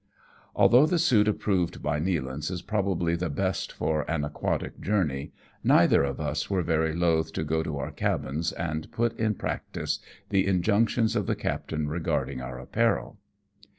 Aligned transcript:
Although 0.55 0.87
the 0.87 0.97
suit 0.97 1.27
approved 1.27 1.83
by 1.83 1.99
Nealance 1.99 2.49
is 2.49 2.63
probably 2.63 3.13
the 3.15 3.29
best 3.29 3.71
for 3.71 4.01
an 4.09 4.25
aquatic 4.25 4.79
journey, 4.79 5.31
neither 5.63 6.01
of 6.01 6.19
us 6.19 6.49
were 6.49 6.63
very 6.63 6.95
loth 6.95 7.31
to 7.33 7.43
go 7.43 7.61
to 7.61 7.77
our 7.77 7.91
cabins, 7.91 8.51
and 8.51 8.91
put 8.91 9.15
in 9.19 9.35
practice 9.35 9.99
the 10.29 10.47
in 10.47 10.63
junctions 10.63 11.15
of 11.15 11.27
the 11.27 11.35
captain 11.35 11.87
regarding 11.87 12.41
our 12.41 12.57
apparel. 12.57 13.19